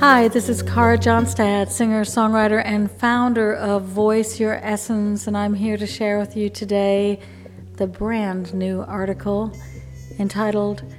[0.00, 5.52] Hi, this is Kara Johnstad, singer, songwriter, and founder of Voice Your Essence, and I'm
[5.52, 7.20] here to share with you today
[7.74, 9.52] the brand new article
[10.18, 10.90] entitled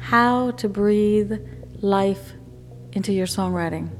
[0.00, 1.34] How to Breathe
[1.82, 2.32] Life
[2.90, 3.90] into Your Songwriting.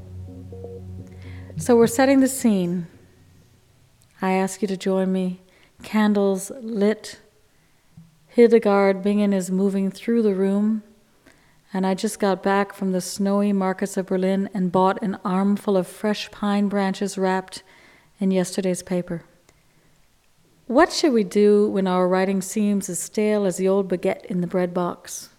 [1.55, 2.87] So, we're setting the scene.
[4.21, 5.39] I ask you to join me.
[5.83, 7.21] Candles lit.
[8.27, 10.83] Hildegard Bingen is moving through the room
[11.73, 15.75] and I just got back from the snowy markets of Berlin and bought an armful
[15.75, 17.63] of fresh pine branches wrapped
[18.19, 19.23] in yesterday's paper.
[20.67, 24.41] What should we do when our writing seems as stale as the old baguette in
[24.41, 25.29] the bread box?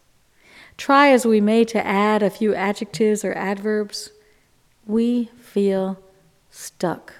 [0.77, 4.10] Try as we may to add a few adjectives or adverbs,
[4.87, 5.98] we feel
[6.51, 7.15] stuck.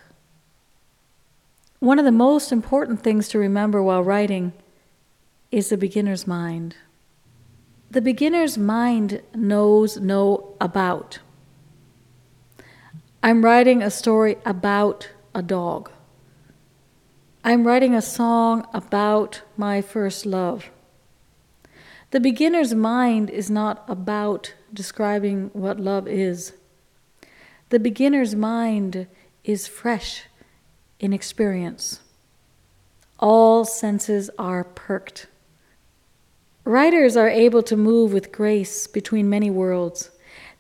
[1.79, 4.53] One of the most important things to remember while writing
[5.53, 6.75] is the beginner's mind.
[7.95, 11.21] The beginner's mind knows no about.
[13.23, 15.93] I'm writing a story about a dog.
[17.45, 20.71] I'm writing a song about my first love.
[22.11, 26.53] The beginner's mind is not about describing what love is.
[27.69, 29.07] The beginner's mind
[29.45, 30.25] is fresh
[30.99, 32.01] in experience.
[33.21, 35.29] All senses are perked.
[36.65, 40.11] Writers are able to move with grace between many worlds.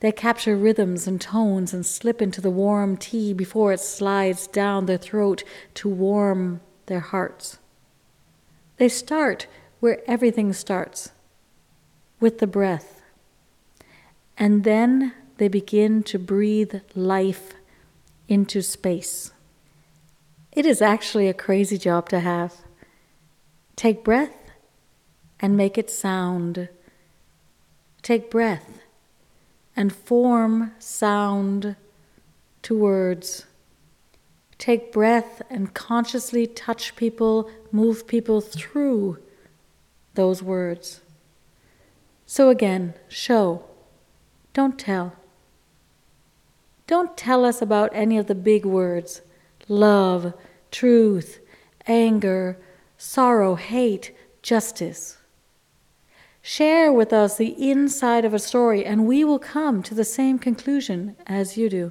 [0.00, 4.84] They capture rhythms and tones and slip into the warm tea before it slides down
[4.84, 5.44] their throat
[5.75, 7.58] to warm their hearts.
[8.77, 9.47] They start
[9.80, 11.12] where everything starts
[12.20, 13.00] with the breath.
[14.36, 17.55] And then they begin to breathe life
[18.28, 19.32] into space.
[20.52, 22.55] It is actually a crazy job to have.
[23.75, 24.44] Take breath
[25.41, 26.69] and make it sound.
[28.03, 28.81] Take breath
[29.77, 31.77] and form sound
[32.62, 33.47] to words.
[34.59, 39.19] Take breath and consciously touch people, move people through
[40.15, 41.00] those words.
[42.27, 43.65] So again, show,
[44.53, 45.15] don't tell.
[46.87, 49.22] Don't tell us about any of the big words
[49.69, 50.34] love,
[50.71, 51.41] truth,
[51.87, 52.59] anger,
[52.99, 55.19] sorrow, hate, justice.
[56.47, 60.38] Share with us the inside of a story, and we will come to the same
[60.38, 61.91] conclusion as you do.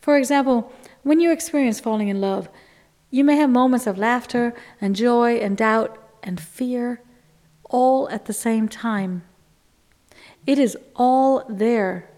[0.00, 0.72] For example,
[1.04, 2.48] when you experience falling in love,
[3.12, 7.00] you may have moments of laughter and joy and doubt and fear
[7.70, 9.22] all at the same time.
[10.44, 12.10] It is all there.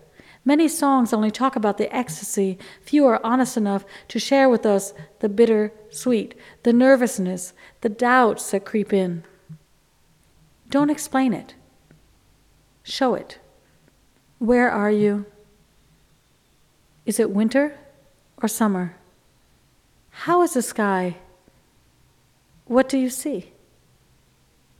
[0.43, 2.59] Many songs only talk about the ecstasy.
[2.81, 8.53] Few are honest enough to share with us the bitter sweet, the nervousness, the doubts
[8.53, 9.25] that creep in.
[10.69, 11.55] Don't explain it.
[12.83, 13.39] Show it.
[14.39, 15.27] Where are you?
[17.07, 17.79] Is it winter
[18.43, 18.97] or summer?
[20.11, 21.17] How is the sky?
[22.67, 23.53] What do you see?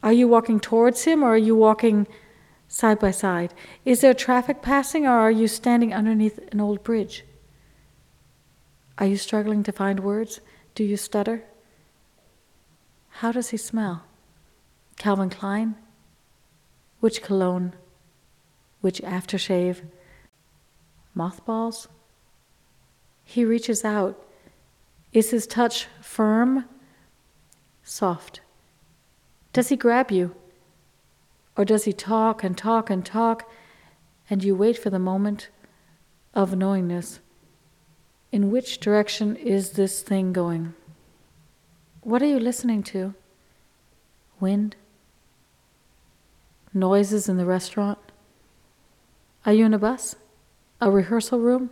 [0.03, 2.07] Are you walking towards him or are you walking
[2.69, 3.55] side by side?
[3.85, 7.25] Is there traffic passing or are you standing underneath an old bridge?
[8.99, 10.41] Are you struggling to find words?
[10.75, 11.45] Do you stutter?
[13.09, 14.08] How does he smell?
[14.99, 15.77] Calvin Klein?
[16.99, 17.75] Which cologne?
[18.81, 19.83] Which aftershave?
[21.15, 21.89] Mothballs?
[23.25, 24.21] He reaches out.
[25.13, 26.65] Is his touch firm?
[27.85, 28.41] Soft.
[29.53, 30.35] Does he grab you?
[31.57, 33.51] Or does he talk and talk and talk,
[34.29, 35.49] and you wait for the moment
[36.35, 37.21] of knowingness?
[38.31, 40.75] In which direction is this thing going?
[42.03, 43.15] What are you listening to?
[44.39, 44.77] Wind?
[46.75, 47.99] Noises in the restaurant?
[49.47, 50.17] Are you in a bus?
[50.81, 51.71] A rehearsal room?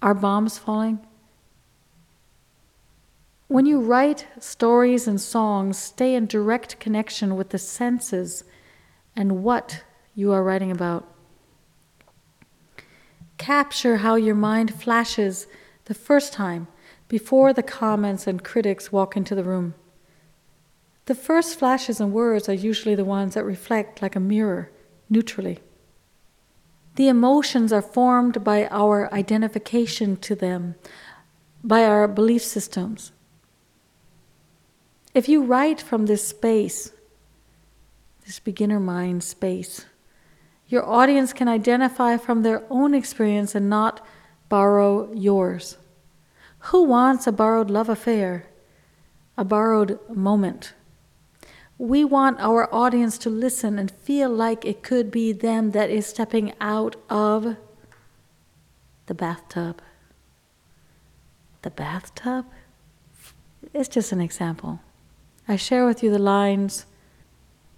[0.00, 1.00] Are bombs falling?
[3.48, 8.44] When you write stories and songs, stay in direct connection with the senses
[9.14, 9.84] and what
[10.14, 11.06] you are writing about.
[13.38, 15.46] Capture how your mind flashes
[15.84, 16.68] the first time
[17.08, 19.74] before the comments and critics walk into the room.
[21.12, 24.70] The first flashes and words are usually the ones that reflect like a mirror,
[25.10, 25.58] neutrally.
[26.94, 30.74] The emotions are formed by our identification to them,
[31.62, 33.12] by our belief systems.
[35.12, 36.92] If you write from this space,
[38.24, 39.84] this beginner mind space,
[40.68, 44.02] your audience can identify from their own experience and not
[44.48, 45.76] borrow yours.
[46.70, 48.46] Who wants a borrowed love affair,
[49.36, 50.72] a borrowed moment?
[51.82, 56.06] We want our audience to listen and feel like it could be them that is
[56.06, 57.56] stepping out of
[59.06, 59.82] the bathtub.
[61.62, 62.46] The bathtub?
[63.74, 64.78] It's just an example.
[65.48, 66.86] I share with you the lines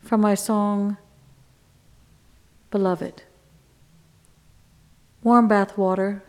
[0.02, 0.98] from my song,
[2.70, 3.22] Beloved.
[5.22, 6.22] Warm bath water,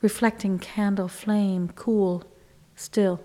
[0.00, 2.24] reflecting candle flame, cool,
[2.74, 3.20] still.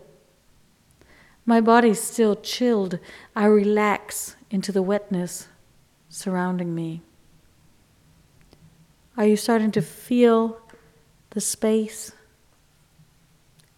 [1.46, 2.98] My body's still chilled.
[3.36, 5.48] I relax into the wetness
[6.10, 7.02] surrounding me.
[9.16, 10.60] Are you starting to feel
[11.30, 12.14] the space?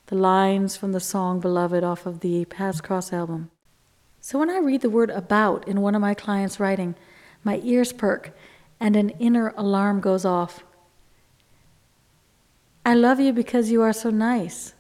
[0.07, 3.51] The lines from the song Beloved off of the Paths Cross album.
[4.21, 6.95] So when I read the word about in one of my clients' writing,
[7.43, 8.35] my ears perk
[8.79, 10.63] and an inner alarm goes off.
[12.85, 14.73] I love you because you are so nice.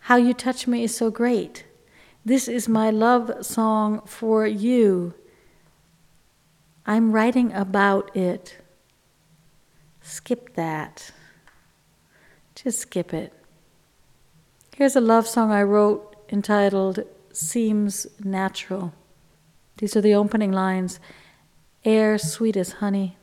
[0.00, 1.64] How you touch me is so great.
[2.24, 5.12] This is my love song for you.
[6.86, 8.58] I'm writing about it.
[10.00, 11.10] Skip that.
[12.54, 13.32] Just skip it.
[14.74, 17.00] Here's a love song I wrote entitled
[17.32, 18.94] Seems Natural.
[19.76, 21.00] These are the opening lines
[21.84, 23.18] Air sweet as honey,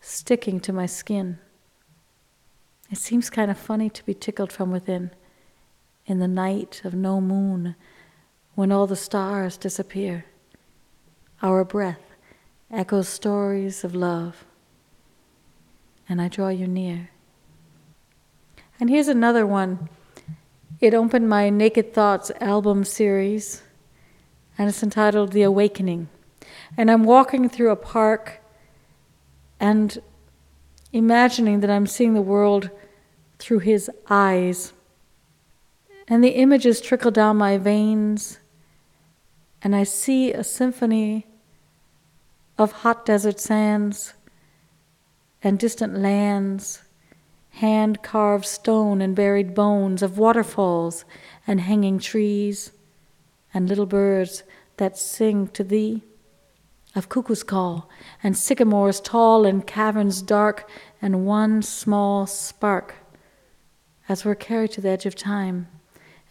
[0.00, 1.38] sticking to my skin.
[2.90, 5.12] It seems kind of funny to be tickled from within
[6.06, 7.74] in the night of no moon,
[8.54, 10.26] when all the stars disappear.
[11.42, 12.00] Our breath
[12.70, 14.44] echoes stories of love,
[16.08, 17.10] and I draw you near.
[18.80, 19.88] And here's another one.
[20.80, 23.62] It opened my Naked Thoughts album series,
[24.58, 26.08] and it's entitled The Awakening.
[26.76, 28.40] And I'm walking through a park
[29.60, 30.02] and
[30.92, 32.70] imagining that I'm seeing the world
[33.38, 34.72] through his eyes.
[36.12, 38.38] And the images trickle down my veins,
[39.62, 41.26] and I see a symphony
[42.58, 44.12] of hot desert sands
[45.42, 46.82] and distant lands,
[47.52, 51.06] hand carved stone and buried bones, of waterfalls
[51.46, 52.72] and hanging trees,
[53.54, 54.42] and little birds
[54.76, 56.02] that sing to thee,
[56.94, 57.88] of cuckoo's call,
[58.22, 60.68] and sycamores tall and caverns dark,
[61.00, 62.96] and one small spark
[64.10, 65.68] as we're carried to the edge of time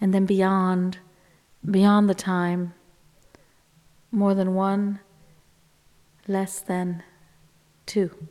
[0.02, 0.98] and then beyond,
[1.64, 2.74] beyond the time,
[4.12, 5.00] more than one,
[6.28, 7.04] less than
[7.86, 8.28] two.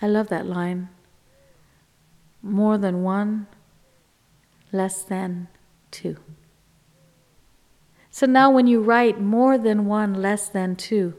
[0.00, 0.88] I love that line.
[2.40, 3.48] More than one,
[4.72, 5.48] less than
[5.90, 6.16] two.
[8.10, 11.14] So now, when you write more than one, less than two,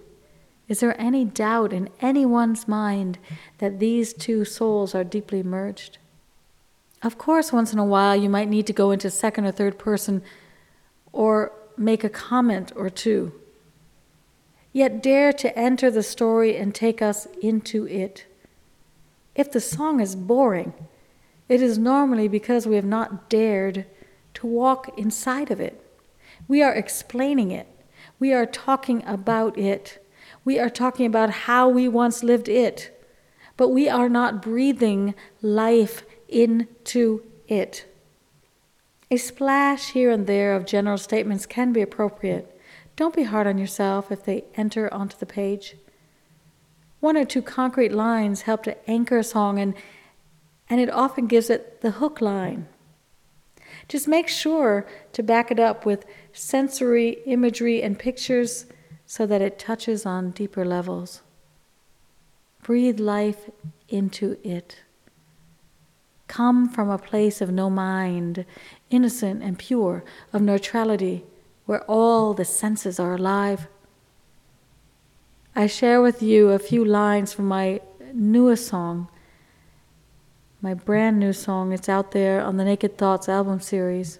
[0.68, 3.18] is there any doubt in anyone's mind
[3.58, 5.98] that these two souls are deeply merged?
[7.02, 9.80] Of course, once in a while you might need to go into second or third
[9.80, 10.22] person
[11.12, 13.34] or make a comment or two.
[14.74, 18.26] Yet dare to enter the story and take us into it.
[19.34, 20.74] If the song is boring,
[21.48, 23.86] it is normally because we have not dared
[24.36, 25.84] to walk inside of it.
[26.48, 27.68] We are explaining it.
[28.20, 30.06] We are talking about it.
[30.44, 32.96] We are talking about how we once lived it.
[33.58, 37.86] But we are not breathing life into it.
[39.12, 42.56] A splash here and there of general statements can be appropriate.
[42.96, 45.76] Don't be hard on yourself if they enter onto the page.
[47.00, 49.74] One or two concrete lines help to anchor a song, and,
[50.70, 52.68] and it often gives it the hook line.
[53.88, 58.66] Just make sure to back it up with sensory imagery and pictures
[59.06, 61.22] so that it touches on deeper levels.
[62.62, 63.50] Breathe life
[63.88, 64.82] into it
[66.30, 68.46] come from a place of no mind,
[68.90, 71.26] innocent and pure, of neutrality,
[71.66, 73.68] where all the senses are alive.
[75.56, 77.82] I share with you a few lines from my
[78.14, 79.10] newest song,
[80.62, 81.74] my brand new song.
[81.74, 84.20] It's out there on the Naked Thoughts album series,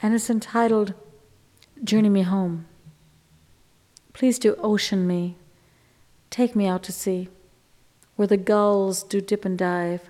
[0.00, 0.94] and it's entitled
[1.84, 2.66] Journey Me Home.
[4.14, 5.36] Please do ocean me,
[6.30, 7.28] take me out to sea,
[8.16, 10.08] where the gulls do dip and dive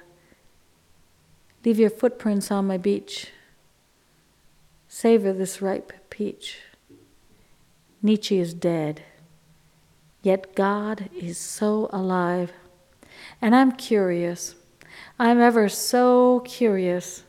[1.66, 3.32] Leave your footprints on my beach.
[4.86, 6.60] Savor this ripe peach.
[8.00, 9.02] Nietzsche is dead,
[10.22, 12.52] yet God is so alive.
[13.42, 14.54] And I'm curious,
[15.18, 17.24] I'm ever so curious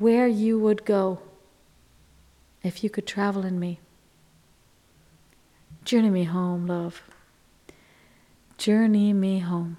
[0.00, 1.20] where you would go
[2.64, 3.78] if you could travel in me.
[5.84, 7.00] Journey me home, love.
[8.58, 9.76] Journey me home.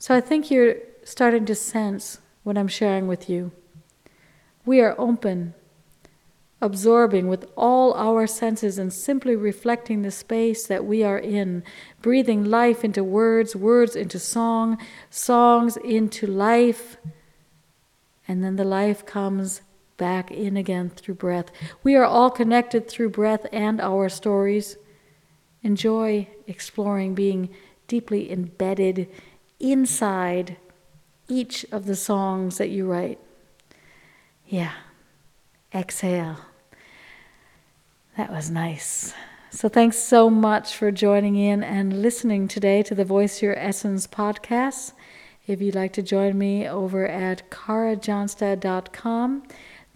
[0.00, 3.50] So I think you're starting to sense what I'm sharing with you.
[4.64, 5.54] We are open
[6.62, 11.64] absorbing with all our senses and simply reflecting the space that we are in,
[12.02, 14.78] breathing life into words, words into song,
[15.10, 16.96] songs into life.
[18.28, 19.62] And then the life comes
[19.96, 21.50] back in again through breath.
[21.82, 24.76] We are all connected through breath and our stories.
[25.64, 27.50] Enjoy exploring being
[27.88, 29.08] deeply embedded
[29.58, 30.58] inside
[31.28, 33.18] each of the songs that you write.
[34.46, 34.72] Yeah.
[35.74, 36.38] Exhale.
[38.16, 39.12] That was nice.
[39.50, 44.06] So, thanks so much for joining in and listening today to the Voice Your Essence
[44.06, 44.92] podcast.
[45.46, 49.42] If you'd like to join me over at karajohnstad.com,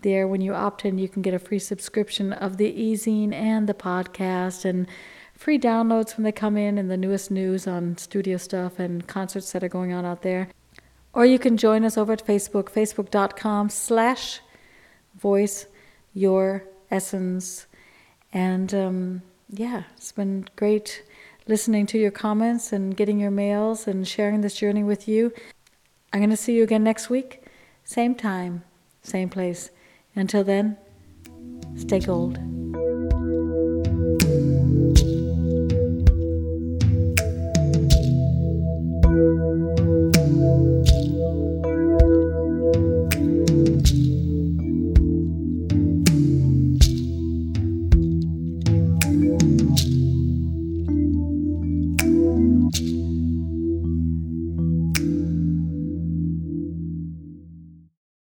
[0.02, 3.68] there, when you opt in, you can get a free subscription of the e-zine and
[3.68, 4.86] the podcast and
[5.34, 9.52] free downloads when they come in and the newest news on studio stuff and concerts
[9.52, 10.48] that are going on out there.
[11.12, 14.40] Or you can join us over at Facebook, facebook.com slash
[15.18, 15.66] voice
[16.14, 17.66] your essence.
[18.32, 21.02] And um, yeah, it's been great
[21.46, 25.32] listening to your comments and getting your mails and sharing this journey with you.
[26.12, 27.44] I'm going to see you again next week,
[27.84, 28.64] same time,
[29.02, 29.70] same place.
[30.14, 30.76] Until then,
[31.76, 32.49] stay gold.